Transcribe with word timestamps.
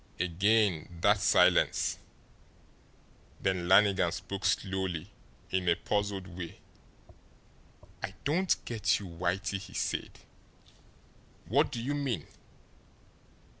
Again 0.19 0.97
that 1.01 1.19
silence. 1.19 1.99
Then 3.39 3.67
Lannigan 3.67 4.11
spoke 4.11 4.45
slowly, 4.45 5.11
in 5.51 5.69
a 5.69 5.75
puzzled 5.75 6.25
way. 6.25 6.57
"I 8.01 8.15
don't 8.23 8.55
get 8.65 8.99
you, 8.99 9.05
Whitey," 9.05 9.59
he 9.59 9.75
said. 9.75 10.17
"What 11.47 11.71
do 11.71 11.79
you 11.79 11.93
mean?" 11.93 12.25